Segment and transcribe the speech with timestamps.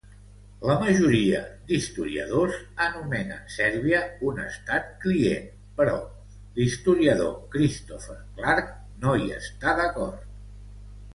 [0.67, 1.39] La majoria
[1.71, 2.55] d'historiadors
[2.85, 3.99] anomenen Sèrbia
[4.31, 5.45] un estat client,
[5.81, 5.95] però
[6.59, 8.73] l'historiador Christopher Clark
[9.05, 10.25] no hi està d'acord.